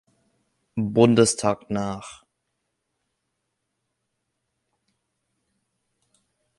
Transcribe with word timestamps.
Bundestag 0.79 1.69
nach. 1.69 2.25